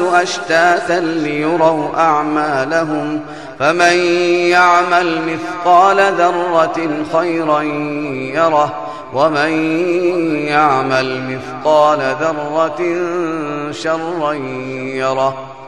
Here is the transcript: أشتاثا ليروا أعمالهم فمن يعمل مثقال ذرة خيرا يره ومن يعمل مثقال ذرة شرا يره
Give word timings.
أشتاثا 0.00 1.00
ليروا 1.00 1.96
أعمالهم 1.96 3.20
فمن 3.58 3.96
يعمل 4.50 5.20
مثقال 5.22 5.96
ذرة 5.96 7.04
خيرا 7.12 7.62
يره 8.34 8.74
ومن 9.14 9.50
يعمل 10.46 11.22
مثقال 11.22 11.98
ذرة 12.20 12.80
شرا 13.72 14.32
يره 14.94 15.59